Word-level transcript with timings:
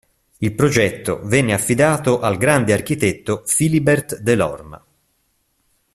Il 0.39 0.55
progetto 0.55 1.19
venne 1.25 1.53
affidato 1.53 2.21
al 2.21 2.39
grande 2.39 2.73
architetto 2.73 3.43
Philibert 3.45 4.17
Delorme. 4.17 4.81